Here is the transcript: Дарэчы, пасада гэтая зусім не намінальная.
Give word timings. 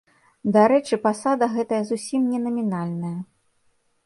Дарэчы, 0.55 0.97
пасада 1.03 1.49
гэтая 1.57 1.83
зусім 1.91 2.21
не 2.31 2.39
намінальная. 2.47 3.15